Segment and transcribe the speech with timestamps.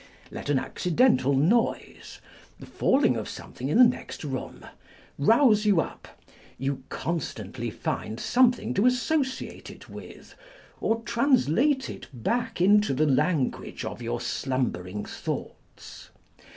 [0.31, 2.19] Let an accidental noise,
[2.59, 4.65] the falling of something in the next room,
[5.19, 6.07] rouse you up,
[6.57, 10.35] you constantly find something to associate it with,
[10.79, 16.09] or translate it back into the language of your slumbering thoughts.